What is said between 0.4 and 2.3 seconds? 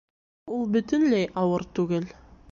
Ул бөтөнләй ауыр түгел